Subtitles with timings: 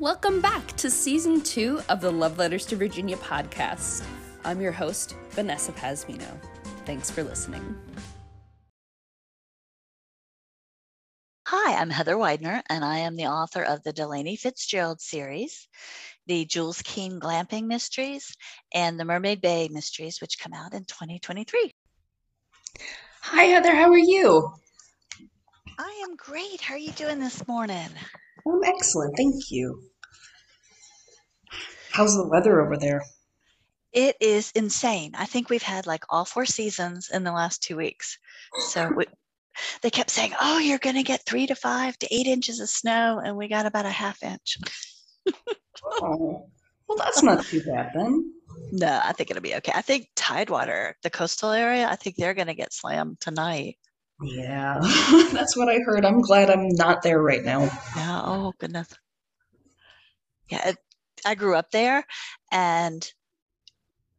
[0.00, 4.04] Welcome back to season two of the Love Letters to Virginia podcast.
[4.44, 6.40] I'm your host, Vanessa Pasmino.
[6.86, 7.76] Thanks for listening.
[11.48, 15.66] Hi, I'm Heather Weidner, and I am the author of the Delaney Fitzgerald series,
[16.28, 18.36] the Jules Keene Glamping Mysteries,
[18.72, 21.74] and the Mermaid Bay Mysteries, which come out in 2023.
[23.22, 23.74] Hi, Heather.
[23.74, 24.48] How are you?
[25.76, 26.60] I am great.
[26.60, 27.88] How are you doing this morning?
[28.46, 29.16] I'm excellent.
[29.16, 29.87] Thank you.
[31.90, 33.02] How's the weather over there?
[33.92, 35.12] It is insane.
[35.16, 38.18] I think we've had like all four seasons in the last two weeks.
[38.68, 39.06] So we,
[39.82, 42.68] they kept saying, "Oh, you're going to get three to five to eight inches of
[42.68, 44.58] snow," and we got about a half inch.
[45.84, 46.48] oh,
[46.86, 48.32] well, that's not too bad then.
[48.72, 49.72] No, I think it'll be okay.
[49.74, 53.76] I think Tidewater, the coastal area, I think they're going to get slammed tonight.
[54.22, 54.78] Yeah,
[55.32, 56.04] that's what I heard.
[56.04, 57.62] I'm glad I'm not there right now.
[57.96, 58.20] Yeah.
[58.24, 58.88] Oh goodness.
[60.50, 60.76] Yeah, it,
[61.24, 62.04] I grew up there,
[62.50, 63.06] and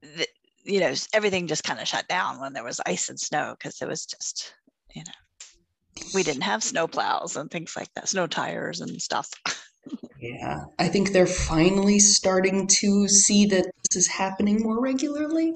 [0.01, 0.27] the,
[0.63, 3.81] you know everything just kind of shut down when there was ice and snow because
[3.81, 4.53] it was just
[4.95, 9.29] you know we didn't have snow plows and things like that, snow tires and stuff.
[10.21, 15.53] yeah, I think they're finally starting to see that this is happening more regularly.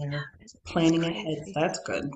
[0.00, 0.30] They're
[0.66, 1.44] planning ahead.
[1.54, 2.10] That's good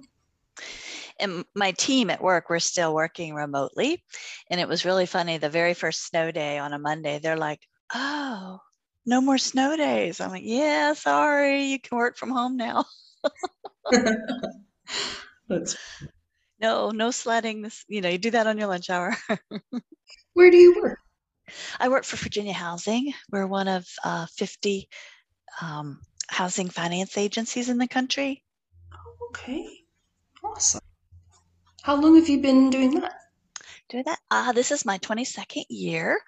[1.18, 4.02] and my team at work we're still working remotely
[4.50, 7.60] and it was really funny the very first snow day on a monday they're like
[7.94, 8.60] oh
[9.04, 10.20] no more snow days.
[10.20, 12.84] I'm like yeah sorry you can work from home now.
[15.48, 15.76] That's...
[16.60, 19.16] no no sledding this you know you do that on your lunch hour.
[20.34, 20.98] Where do you work?
[21.78, 23.12] I work for virginia housing.
[23.30, 24.88] We're one of uh, 50
[25.60, 28.42] um, housing finance agencies in the country.
[29.30, 29.66] Okay.
[30.42, 30.80] Awesome.
[31.82, 33.14] How long have you been doing that?
[33.88, 34.18] Doing that?
[34.30, 36.18] Uh, this is my 22nd year.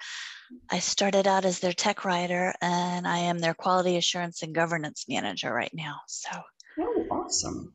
[0.70, 5.06] I started out as their tech writer and I am their quality assurance and governance
[5.08, 6.00] manager right now.
[6.06, 6.30] So,
[6.78, 7.74] oh, awesome.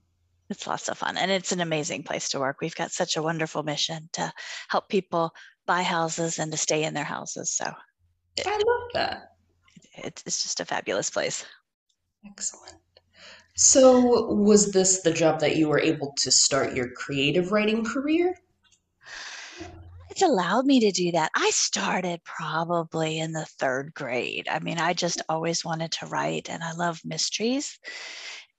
[0.50, 2.58] It's lots of fun and it's an amazing place to work.
[2.62, 4.32] We've got such a wonderful mission to
[4.70, 5.34] help people
[5.66, 7.52] buy houses and to stay in their houses.
[7.52, 7.72] So,
[8.38, 9.36] it, I love that.
[9.96, 11.46] It, it's just a fabulous place.
[12.26, 12.78] Excellent.
[13.56, 18.36] So, was this the job that you were able to start your creative writing career?
[20.14, 21.32] It's allowed me to do that.
[21.36, 24.48] I started probably in the third grade.
[24.48, 27.80] I mean, I just always wanted to write and I love mysteries.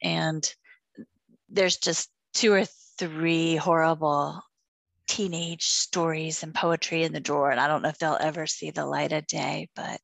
[0.02, 0.44] And
[1.48, 2.64] there's just two or
[2.98, 4.42] three horrible
[5.06, 8.70] teenage stories and poetry in the drawer and i don't know if they'll ever see
[8.70, 10.00] the light of day but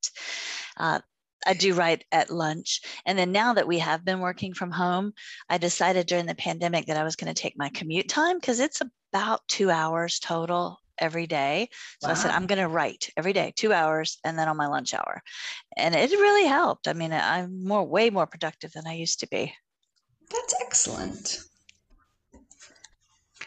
[0.76, 1.00] uh,
[1.46, 2.82] I do write at lunch.
[3.06, 5.14] And then now that we have been working from home,
[5.48, 8.60] I decided during the pandemic that I was going to take my commute time because
[8.60, 11.68] it's about two hours total every day.
[12.00, 12.14] So wow.
[12.14, 14.94] I said, I'm going to write every day, two hours, and then on my lunch
[14.94, 15.22] hour.
[15.76, 16.88] And it really helped.
[16.88, 19.52] I mean, I'm more, way more productive than I used to be.
[20.30, 21.40] That's excellent.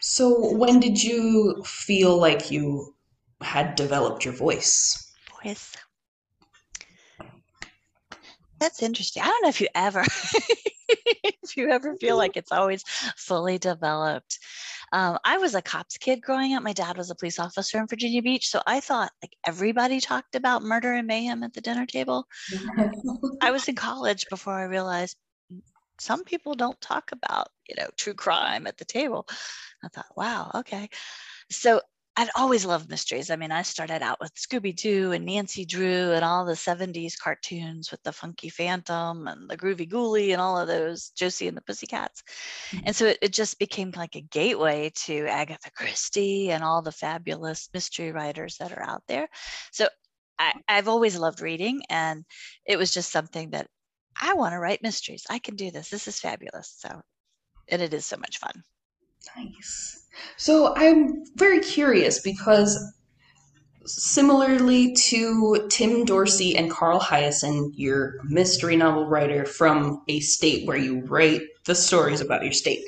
[0.00, 2.94] So, when did you feel like you
[3.40, 5.12] had developed your voice?
[5.42, 5.74] Voice.
[8.60, 9.22] That's interesting.
[9.22, 10.02] I don't know if you ever
[10.88, 12.82] if you ever feel like it's always
[13.16, 14.38] fully developed.
[14.94, 16.62] Um, I was a cops kid growing up.
[16.62, 20.36] My dad was a police officer in Virginia Beach, so I thought like everybody talked
[20.36, 22.28] about murder and mayhem at the dinner table.
[23.42, 25.16] I was in college before I realized
[25.98, 29.26] some people don't talk about you know true crime at the table.
[29.82, 30.88] I thought, wow, okay.
[31.50, 31.80] So
[32.16, 33.28] I'd always loved mysteries.
[33.28, 37.18] I mean, I started out with Scooby Doo and Nancy Drew and all the 70s
[37.18, 41.56] cartoons with the Funky Phantom and the Groovy Ghoulie and all of those, Josie and
[41.56, 42.22] the Pussycats.
[42.70, 42.84] Mm-hmm.
[42.86, 46.92] And so it, it, just became like a gateway to Agatha Christie and all the
[46.92, 49.28] fabulous mystery writers that are out there.
[49.72, 49.88] So
[50.38, 52.24] I, I've always loved reading, and
[52.64, 53.66] it was just something that
[54.20, 55.24] I want to write mysteries.
[55.28, 55.90] I can do this.
[55.90, 56.74] This is fabulous.
[56.78, 57.02] So,
[57.68, 58.62] and it is so much fun.
[59.36, 60.06] Nice.
[60.36, 62.78] So I'm very curious because
[63.86, 70.76] similarly to Tim Dorsey and Carl Hiaasen, you're mystery novel writer from a state where
[70.76, 72.82] you write the stories about your state.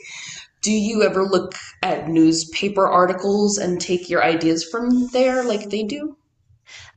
[0.63, 5.83] Do you ever look at newspaper articles and take your ideas from there like they
[5.83, 6.17] do?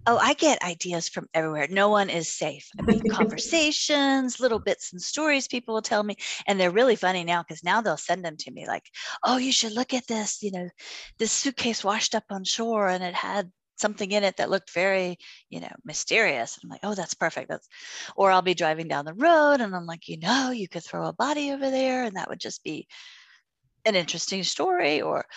[0.10, 1.68] Oh, I get ideas from everywhere.
[1.70, 2.68] No one is safe.
[2.80, 6.16] I mean, conversations, little bits and stories people will tell me.
[6.48, 8.90] And they're really funny now because now they'll send them to me like,
[9.24, 10.42] oh, you should look at this.
[10.42, 10.70] You know,
[11.20, 15.20] this suitcase washed up on shore and it had something in it that looked very,
[15.52, 16.58] you know, mysterious.
[16.58, 17.48] And I'm like, oh, that's perfect.
[17.48, 17.68] That's,
[18.16, 21.06] or I'll be driving down the road and I'm like, you know, you could throw
[21.06, 22.88] a body over there and that would just be
[23.86, 25.04] an interesting story.
[25.04, 25.28] Or,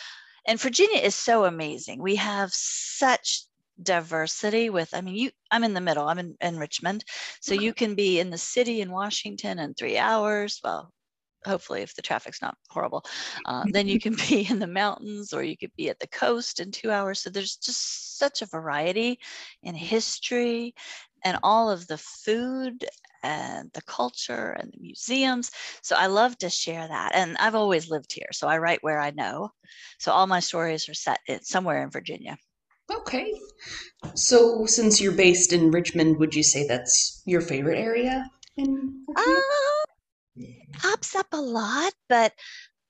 [0.46, 2.00] and Virginia is so amazing.
[2.00, 3.44] We have such
[3.82, 7.04] diversity with i mean you i'm in the middle i'm in, in richmond.
[7.40, 10.60] So you can be in the city in washington in three hours.
[10.62, 10.92] Well
[11.44, 13.04] hopefully if the traffic's not horrible
[13.46, 16.60] uh, then you can be in the mountains or you could be at the coast
[16.60, 17.20] in two hours.
[17.20, 19.18] So there's just such a variety
[19.62, 20.74] in history
[21.24, 22.84] and all of the food
[23.22, 25.50] and the culture and the museums.
[25.82, 27.12] So i love to share that.
[27.14, 29.50] And i've always lived here so i write where i know.
[29.98, 32.36] So all my stories are set in, somewhere in virginia
[33.02, 33.32] Okay.
[34.14, 39.40] So, since you're based in Richmond, would you say that's your favorite area in uh,
[40.74, 42.32] pops up a lot but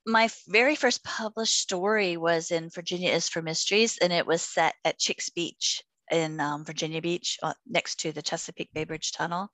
[0.07, 4.75] my very first published story was in Virginia is for Mysteries, and it was set
[4.85, 9.49] at Chicks Beach in um, Virginia Beach, uh, next to the Chesapeake Bay Bridge Tunnel.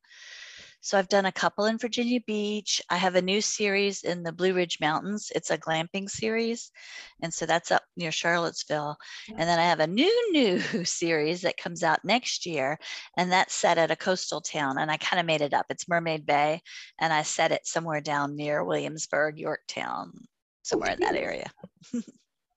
[0.80, 2.80] So I've done a couple in Virginia Beach.
[2.88, 5.30] I have a new series in the Blue Ridge Mountains.
[5.34, 6.70] It's a glamping series,
[7.20, 8.96] and so that's up near Charlottesville.
[9.28, 12.78] And then I have a new new series that comes out next year,
[13.16, 14.78] and that's set at a coastal town.
[14.78, 15.66] And I kind of made it up.
[15.69, 16.62] It's Mermaid Bay,
[17.00, 20.12] and I set it somewhere down near Williamsburg, Yorktown,
[20.62, 21.50] somewhere in that area.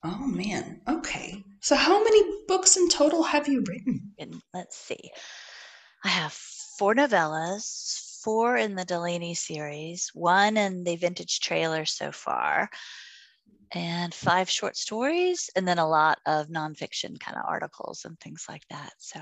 [0.04, 0.80] Oh man.
[0.88, 1.44] Okay.
[1.60, 4.12] So, how many books in total have you written?
[4.18, 5.12] And let's see,
[6.04, 12.12] I have four novellas, four in the Delaney series, one in the vintage trailer so
[12.12, 12.70] far,
[13.72, 18.44] and five short stories, and then a lot of nonfiction kind of articles and things
[18.48, 18.92] like that.
[18.98, 19.20] So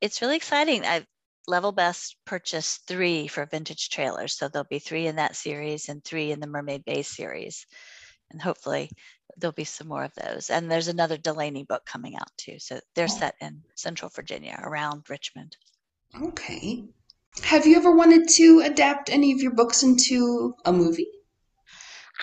[0.00, 0.84] it's really exciting.
[0.84, 1.06] I've
[1.48, 4.36] Level Best purchased three for vintage trailers.
[4.36, 7.66] So there'll be three in that series and three in the Mermaid Bay series.
[8.30, 8.90] And hopefully
[9.36, 10.50] there'll be some more of those.
[10.50, 12.58] And there's another Delaney book coming out too.
[12.58, 13.18] So they're Oh.
[13.20, 15.56] set in Central Virginia around Richmond.
[16.20, 16.82] Okay.
[17.42, 21.08] Have you ever wanted to adapt any of your books into a movie?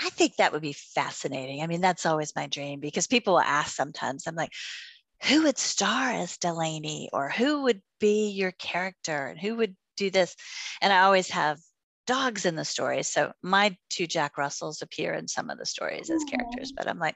[0.01, 1.61] I think that would be fascinating.
[1.61, 4.51] I mean, that's always my dream because people ask sometimes, I'm like,
[5.23, 10.09] who would star as Delaney or who would be your character and who would do
[10.09, 10.35] this?
[10.81, 11.59] And I always have
[12.05, 13.07] dogs in the stories.
[13.07, 16.99] So my two Jack Russells appear in some of the stories as characters, but I'm
[16.99, 17.15] like,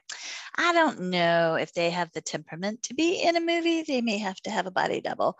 [0.56, 3.82] I don't know if they have the temperament to be in a movie.
[3.82, 5.36] They may have to have a body double.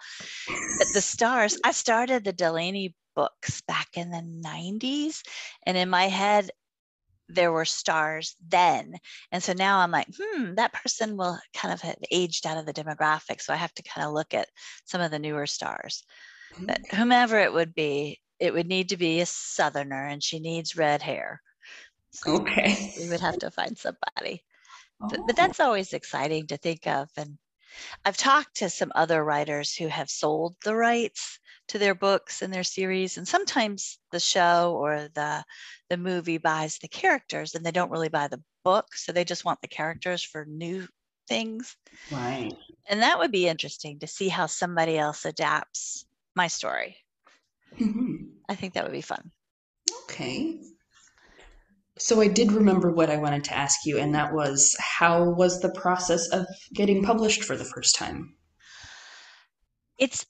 [0.48, 5.22] But the stars, I started the Delaney books back in the 90s.
[5.66, 6.50] And in my head,
[7.28, 8.94] there were stars then.
[9.32, 12.66] And so now I'm like, hmm, that person will kind of have aged out of
[12.66, 13.40] the demographic.
[13.40, 14.48] So I have to kind of look at
[14.84, 16.04] some of the newer stars.
[16.60, 20.76] But whomever it would be, it would need to be a southerner and she needs
[20.76, 21.42] red hair.
[22.10, 22.92] So Okay.
[22.96, 24.44] we would have to find somebody.
[25.08, 25.26] But, Oh.
[25.26, 27.10] but that's always exciting to think of.
[27.16, 27.38] And
[28.04, 32.52] I've talked to some other writers who have sold the rights to their books and
[32.52, 33.18] their series.
[33.18, 35.44] And sometimes the show or the
[35.90, 38.94] the movie buys the characters and they don't really buy the book.
[38.96, 40.88] So they just want the characters for new
[41.28, 41.76] things.
[42.10, 42.58] right.
[42.86, 46.98] And that would be interesting to see how somebody else adapts my story.
[47.72, 48.42] Mhm.
[48.48, 49.32] I think that would be fun.
[50.04, 50.60] Okay.
[51.98, 55.60] So I did remember what I wanted to ask you, and that was how was
[55.60, 58.36] the process of getting published for the first time?
[59.98, 60.24] It's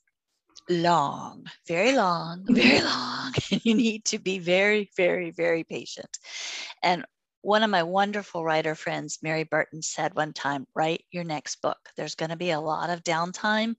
[0.69, 3.33] long, very long, very long.
[3.63, 6.17] You need to be very, very, very patient.
[6.83, 7.05] And
[7.41, 11.77] one of my wonderful writer friends, Mary Burton, said one time, write your next book.
[11.95, 13.75] There's going to be a lot of downtime.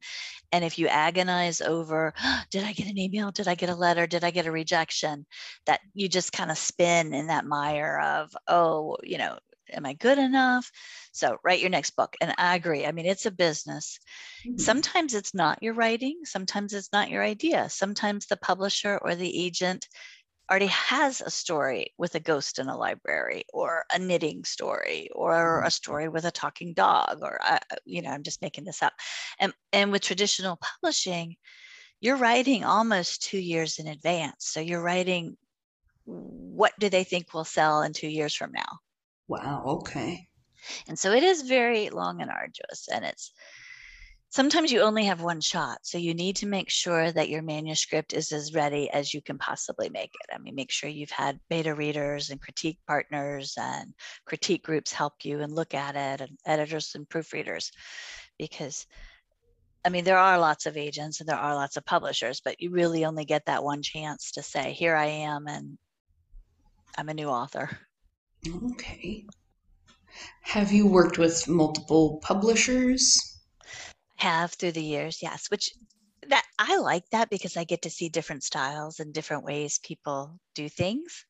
[0.53, 2.15] And if you agonize over,
[2.51, 3.31] did I get an email?
[3.31, 4.07] Did I get a letter?
[4.07, 5.27] Did I get a rejection?
[5.67, 9.39] That you just kind of spin in that mire of, oh, you know,
[9.73, 10.71] am I good enough?
[11.13, 12.17] So write your next book.
[12.21, 12.87] And I agree.
[12.87, 13.99] I mean, it's a business.
[14.47, 14.59] Mm-hmm.
[14.59, 17.69] Sometimes it's not your writing, sometimes it's not your idea.
[17.69, 19.87] Sometimes the publisher or the agent
[20.51, 25.63] already has a story with a ghost in a library or a knitting story or
[25.63, 28.93] a story with a talking dog or uh, you know i'm just making this up
[29.39, 31.37] and and with traditional publishing
[32.01, 35.37] you're writing almost 2 years in advance so you're writing
[36.05, 38.79] what do they think will sell in 2 years from now
[39.29, 40.29] Wow, okay.
[40.89, 42.89] and so it is very long and arduous.
[42.93, 43.33] And it's
[44.31, 45.79] sometimes you only have one shot.
[45.83, 49.39] So you need to make sure that your manuscript is as ready as you can
[49.39, 50.35] possibly make it.
[50.35, 53.93] I mean, make sure you've had beta readers and critique partners and
[54.25, 57.71] critique groups help you and look at it, and editors and proofreaders.
[58.39, 58.87] Because
[59.85, 62.71] I mean, there are lots of agents and there are lots of publishers, but you
[62.71, 65.79] really only get that one chance to say, here I am, and
[66.99, 67.71] I'm a new author.
[68.73, 69.27] Okay.
[70.43, 73.30] Have you worked with multiple publishers?
[74.21, 75.73] Have through the years yes which
[76.29, 80.39] that i like that because i get to see different styles and different ways people
[80.55, 81.25] do things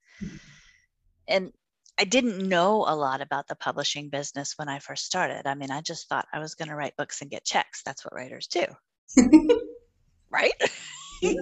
[1.28, 1.52] and
[1.98, 5.46] I didn't know a lot about the publishing business when I first started.
[5.46, 7.82] I mean, I just thought I was going to write books and get checks.
[7.82, 8.64] That's what writers do.
[10.30, 10.52] right?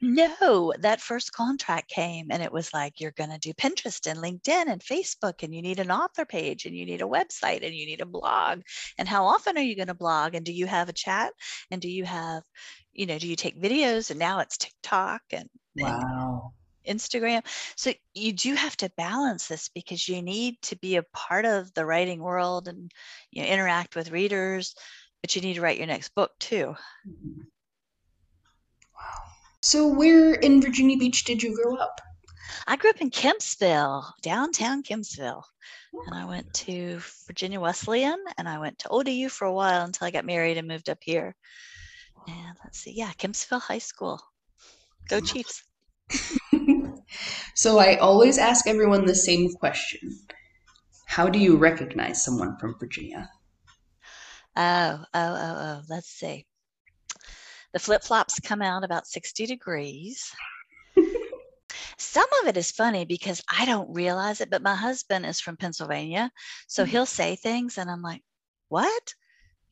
[0.00, 4.18] no, that first contract came and it was like, you're going to do Pinterest and
[4.18, 7.74] LinkedIn and Facebook, and you need an author page and you need a website and
[7.74, 8.62] you need a blog.
[8.98, 10.34] And how often are you going to blog?
[10.34, 11.32] And do you have a chat?
[11.70, 12.42] And do you have,
[12.92, 14.10] you know, do you take videos?
[14.10, 16.52] And now it's TikTok and, Wow.
[16.86, 17.42] and Instagram.
[17.76, 21.72] So you do have to balance this because you need to be a part of
[21.74, 22.90] the writing world and
[23.30, 24.74] you know, interact with readers,
[25.20, 26.74] but you need to write your next book too.
[27.06, 27.42] Mm-hmm.
[28.94, 29.35] Wow.
[29.66, 32.00] So, where in Virginia Beach did you grow up?
[32.68, 35.42] I grew up in Kempsville, downtown Kempsville.
[35.92, 36.04] Oh.
[36.06, 40.06] And I went to Virginia Wesleyan and I went to ODU for a while until
[40.06, 41.34] I got married and moved up here.
[42.28, 44.20] And let's see, yeah, Kempsville High School.
[45.08, 45.64] Go Chiefs.
[47.56, 50.16] so, I always ask everyone the same question
[51.06, 53.28] How do you recognize someone from Virginia?
[54.54, 56.46] Oh, oh, oh, oh, let's see.
[57.76, 60.32] The flip flops come out about 60 degrees.
[61.98, 65.58] Some of it is funny because I don't realize it, but my husband is from
[65.58, 66.30] Pennsylvania.
[66.68, 66.88] So Mhm.
[66.88, 68.22] he'll say things and I'm like,
[68.68, 69.14] what?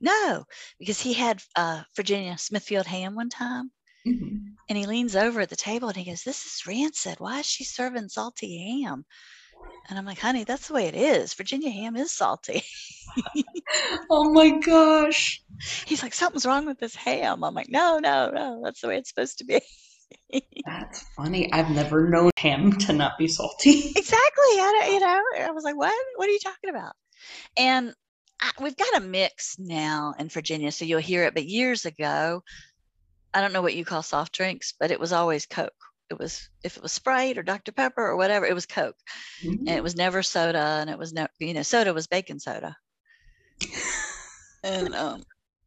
[0.02, 0.44] No,
[0.78, 3.72] because he had uh, Virginia Smithfield ham one time
[4.06, 4.54] Mhm.
[4.68, 7.20] and he leans over at the table and he goes, This is rancid.
[7.20, 9.06] Why is she serving salty ham?
[9.88, 11.34] And I'm like, honey, that's the way it is.
[11.34, 12.62] Virginia ham is salty.
[14.10, 15.42] Oh my gosh.
[15.86, 17.44] He's like, something's wrong with this ham.
[17.44, 19.60] I'm like, no, no, no, that's the way it's supposed to be.
[20.66, 21.52] That's funny.
[21.52, 23.92] I've never known ham to not be salty.
[23.96, 24.14] exactly.
[24.36, 25.94] I don't, you know, I was like, what?
[26.16, 26.92] What are you talking about?
[27.56, 27.94] And
[28.40, 31.34] I, we've got a mix now in Virginia, so you'll hear it.
[31.34, 32.42] But years ago,
[33.32, 35.72] I don't know what you call soft drinks, but it was always Coke.
[36.10, 38.96] It was if it was Sprite or Dr Pepper or whatever, it was Coke,
[39.42, 39.82] and it mm-hmm.
[39.82, 42.76] was never soda, and it was no, you know, soda was baking soda.
[44.62, 45.22] And um,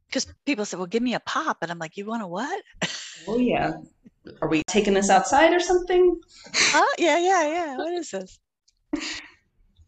[0.08, 2.64] because people said, well, give me a pop, and I'm like, you want a what?
[3.28, 3.74] Oh, yeah.
[4.42, 6.20] Are we taking this outside or something?
[6.74, 7.78] Oh, yeah, yeah, yeah.
[7.78, 8.40] What is this?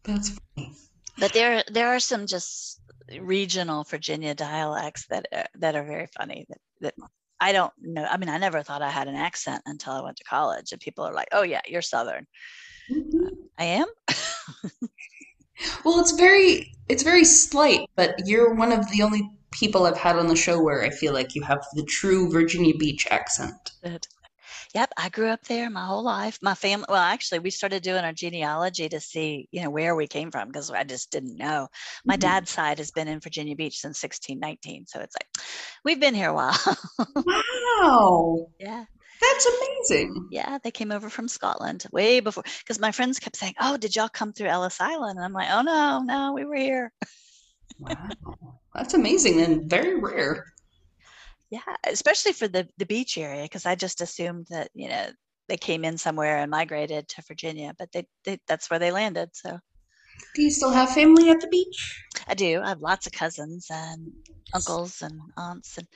[0.04, 0.72] That's funny.
[1.18, 2.80] But there, there are some just
[3.20, 6.46] regional Virginia dialects that are, that are very funny.
[6.48, 6.94] That, that
[7.40, 8.04] I don't know.
[8.04, 10.80] I mean, I never thought I had an accent until I went to college, and
[10.80, 12.26] people are like, "Oh yeah, you're Southern."
[12.90, 13.28] Mhm.
[13.58, 13.86] I am.
[15.84, 20.16] Well, it's very it's very slight, but you're one of the only people I've had
[20.16, 23.72] on the show where I feel like you have the true Virginia Beach accent.
[24.74, 26.38] Yep, I grew up there my whole life.
[26.42, 26.86] My family.
[26.88, 30.48] Well, actually, we started doing our genealogy to see, you know, where we came from
[30.48, 31.68] because I just didn't know.
[32.06, 32.20] My Mhm.
[32.20, 35.46] dad's side has been in Virginia Beach since 1619, so it's like
[35.84, 36.58] we've been here a while.
[37.24, 38.48] Wow.
[38.58, 38.84] yeah.
[39.20, 40.28] That's amazing.
[40.30, 43.94] Yeah, they came over from Scotland way before because my friends kept saying, "Oh, did
[43.96, 46.92] y'all come through Ellis Island?" And I'm like, "Oh no, no, we were here."
[47.78, 48.08] Wow.
[48.74, 50.44] That's amazing and very rare.
[51.50, 55.10] Yeah, especially for the the beach area because I just assumed that you know
[55.48, 59.30] they came in somewhere and migrated to Virginia, but they, they that's where they landed.
[59.34, 59.58] So
[60.34, 62.02] Do you still have family at the beach?
[62.26, 62.60] I do.
[62.62, 64.12] I have lots of cousins and
[64.52, 65.86] uncles and aunts, and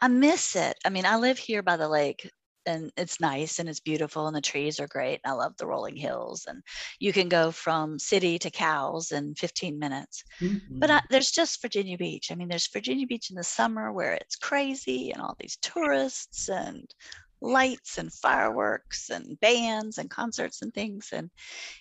[0.00, 0.78] I miss it.
[0.84, 2.30] I mean, I live here by the lake,
[2.66, 5.20] and it's nice and it's beautiful, and the trees are great.
[5.24, 6.62] And I love the rolling hills, and
[6.98, 10.24] you can go from city to cows in 15 minutes.
[10.70, 11.06] But I, mm-hmm.
[11.10, 12.30] there's just Virginia Beach.
[12.30, 16.48] I mean, there's Virginia Beach in the summer where it's crazy and all these tourists
[16.48, 16.92] and
[17.40, 21.10] lights and fireworks and bands and concerts and things.
[21.12, 21.30] And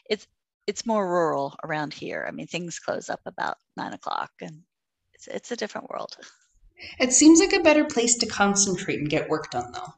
[0.09, 0.27] it's
[0.67, 2.25] it's more rural around here.
[2.27, 4.61] I mean, things close up about nine o'clock, and
[5.13, 6.17] it's it's a different world.
[6.99, 9.93] it seems like a better place to concentrate and get work done, though.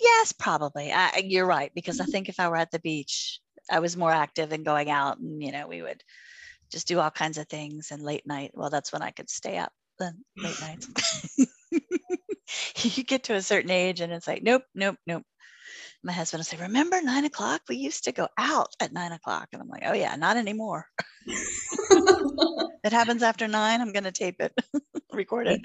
[0.00, 0.92] Yes, probably.
[0.92, 2.12] I, you're right because I mm-hmm.
[2.12, 3.40] think if I were at the beach,
[3.70, 6.02] I was more active and going out, and you know, we would
[6.70, 7.90] just do all kinds of things.
[7.90, 9.72] And late night, well, that's when I could stay up.
[9.98, 10.88] The late nights.
[12.96, 15.22] you get to a certain age, and it's like, nope, nope, nope.
[16.02, 17.60] My husband will say, "Remember nine o'clock?
[17.68, 20.86] We used to go out at nine o'clock." And I'm like, "Oh yeah, not anymore.
[22.82, 23.80] It happens after nine.
[23.80, 24.58] I'm going to tape it,
[25.12, 25.60] record it.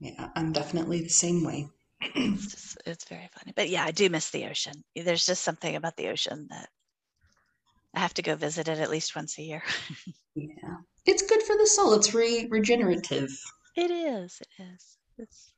[0.00, 1.68] Yeah, I'm definitely the same way.
[2.00, 3.52] It's just, it's very funny.
[3.56, 4.84] But yeah, I do miss the ocean.
[4.94, 6.68] There's just something about the ocean that
[7.94, 9.62] I have to go visit it at least once a year.
[10.34, 10.76] Yeah.
[11.04, 11.94] It's good for the soul.
[11.94, 13.28] It's re regenerative.
[13.74, 14.40] It is.
[14.40, 14.96] It is.
[15.18, 15.52] It's,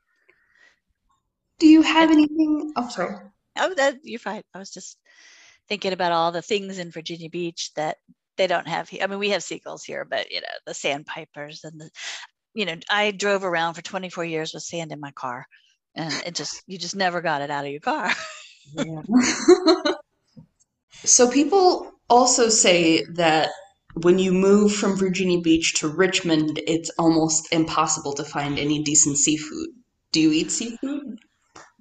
[1.59, 2.73] Do you have anything?
[2.77, 3.17] Oh, sorry.
[3.59, 4.43] oh, that you're fine.
[4.55, 4.97] I was just
[5.69, 7.99] thinking about all the things in Virginia Beach that
[8.39, 9.03] they don't have here.
[9.03, 11.91] I mean, we have seagulls here, but you know, the sandpipers and the,
[12.55, 15.47] you know, I drove around for 24 years with sand in my car,
[15.95, 18.13] and it just you just never got it out of your car.
[18.75, 19.03] Yeah.
[21.05, 23.51] So people also say that
[23.95, 29.17] when you move from Virginia Beach to Richmond, it's almost impossible to find any decent
[29.17, 29.71] seafood.
[30.13, 31.19] Do you eat seafood?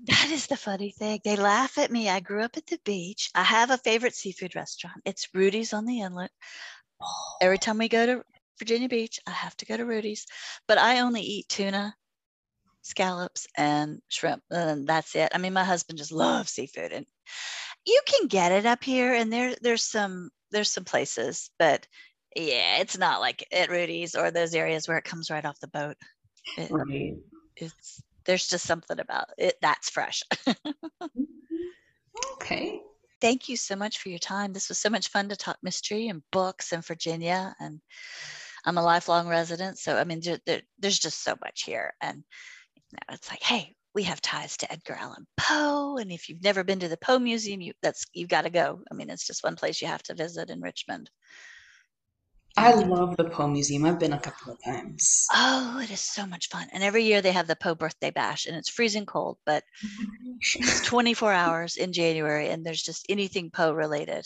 [0.05, 1.19] That is the funny thing.
[1.23, 2.09] They laugh at me.
[2.09, 3.29] I grew up at the beach.
[3.35, 5.01] I have a favorite seafood restaurant.
[5.05, 6.31] It's Rudy's on the Inlet.
[7.41, 8.23] Every time we go to
[8.57, 10.25] Virginia Beach, I have to go to Rudy's,
[10.67, 11.93] but I only eat tuna,
[12.81, 15.31] scallops, and shrimp, and that's it.
[15.33, 17.05] I mean, my husband just loves seafood, and
[17.85, 21.85] you can get it up here, and there there's some there's some places, but
[22.35, 25.67] yeah, it's not like at Rudy's or those areas where it comes right off the
[25.67, 25.95] boat.
[26.57, 27.15] It, Right.
[27.55, 30.23] it's there's just something about it that's fresh.
[30.47, 31.21] Mm-hmm.
[32.35, 32.81] Okay.
[33.21, 34.53] Thank you so much for your time.
[34.53, 37.53] This was so much fun to talk mystery and books and Virginia.
[37.59, 37.81] And
[38.65, 41.93] I'm a lifelong resident, so I mean, there, there- there's just so much here.
[42.01, 42.23] And
[43.11, 46.79] it's like, hey, we have ties to Edgar Allan Poe, and if you've never been
[46.79, 48.81] to the Poe Museum, you that's you've got to go.
[48.91, 51.09] I mean, it's just one place you have to visit in Richmond.
[52.57, 53.85] I love the Poe Museum.
[53.85, 55.27] I've been a couple of times.
[55.33, 56.67] Oh, it is so much fun.
[56.73, 59.63] And every year they have the Poe birthday bash, and it's freezing cold, but
[60.55, 64.25] it's 24 hours in January, and there's just anything Poe related.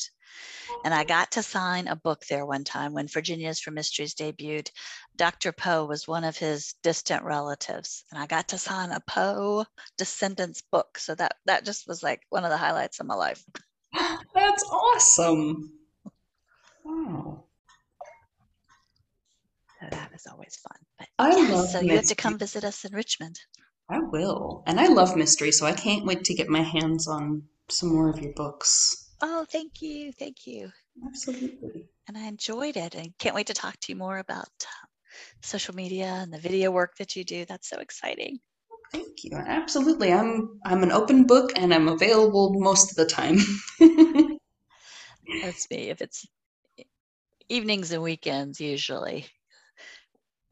[0.83, 4.69] And I got to sign a book there one time when Virginia's for Mysteries debuted.
[5.15, 5.51] Dr.
[5.51, 9.65] Poe was one of his distant relatives, and I got to sign a Poe
[9.97, 10.97] descendants book.
[10.97, 13.43] So that that just was like one of the highlights of my life.
[13.93, 15.71] That's awesome.
[16.83, 17.45] Wow.
[19.91, 20.77] That is always fun.
[20.97, 23.39] But I yes, love so you have to come visit us in Richmond.
[23.89, 24.63] I will.
[24.65, 28.09] And I love mystery, so I can't wait to get my hands on some more
[28.09, 29.09] of your books.
[29.21, 30.71] Oh, thank you, thank you.
[31.05, 31.87] Absolutely.
[32.07, 34.87] And I enjoyed it, and can't wait to talk to you more about uh,
[35.41, 37.45] social media and the video work that you do.
[37.45, 38.39] That's so exciting.
[38.91, 39.31] Thank you.
[39.35, 40.11] Absolutely.
[40.13, 43.37] I'm I'm an open book and I'm available most of the time.
[45.41, 45.89] That's me.
[45.89, 46.25] If it's
[47.49, 49.27] evenings and weekends, usually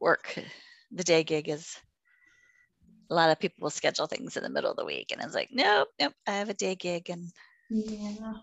[0.02, 0.38] work.
[0.94, 1.80] The day gig is
[3.10, 5.34] a lot of people will schedule things in the middle of the week, and it's
[5.34, 7.30] like, nope, nope, I have a day gig, and
[7.70, 8.34] Yeah.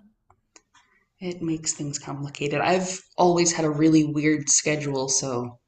[1.20, 2.62] It makes things complicated.
[2.62, 5.60] I've always had a really weird schedule, so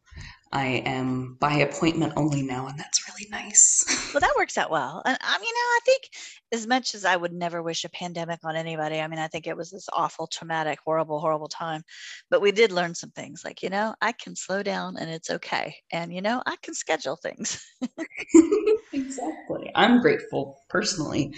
[0.53, 3.85] I am by appointment only now, and that's really nice.
[4.13, 5.01] well, that works out well.
[5.05, 6.01] And I mean, you know, I think
[6.51, 9.47] as much as I would never wish a pandemic on anybody, I mean, I think
[9.47, 11.83] it was this awful, traumatic, horrible, horrible time.
[12.29, 15.29] But we did learn some things like, you know, I can slow down and it's
[15.29, 15.75] okay.
[15.91, 17.65] And, you know, I can schedule things.
[18.93, 19.71] Exactly.
[19.73, 21.33] I'm grateful personally.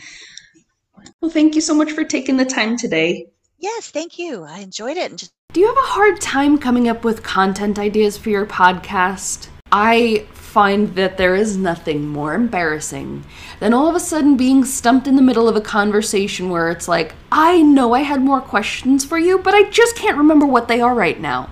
[1.21, 3.27] Well, thank you so much for taking the time today.
[3.59, 4.43] yes, thank you.
[4.43, 5.11] I enjoyed it.
[5.11, 8.47] And just Do you have a hard time coming up with content ideas for your
[8.47, 9.49] podcast?
[9.71, 13.23] I find that there is nothing more embarrassing
[13.59, 16.87] than all of a sudden being stumped in the middle of a conversation where it's
[16.87, 20.67] like, I know I had more questions for you, but I just can't remember what
[20.67, 21.51] they are right now.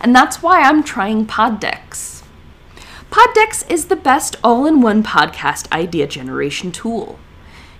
[0.00, 2.22] And that's why I'm trying Poddex.
[3.10, 7.18] Poddex is the best all in one podcast idea generation tool.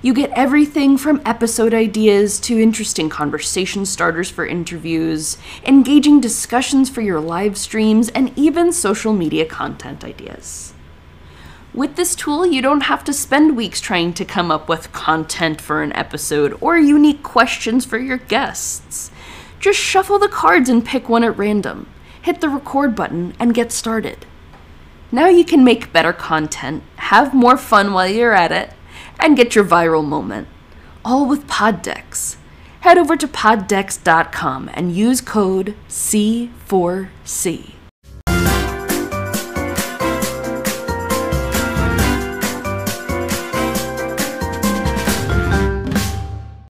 [0.04, 7.02] You get everything from episode ideas to interesting conversation starters for interviews, engaging discussions for
[7.02, 10.74] your live streams, and even social media content ideas.
[11.72, 15.60] With this tool, you don't have to spend weeks trying to come up with content
[15.60, 19.12] for an episode or unique questions for your guests.
[19.60, 21.86] Just shuffle the cards and pick one at random,
[22.20, 24.26] hit the record button, and get started.
[25.12, 28.72] Now you can make better content, have more fun while you're at it,
[29.18, 30.48] and get your viral moment.
[31.04, 32.36] All with Poddex.
[32.80, 37.72] Head over to poddex.com and use code C4C.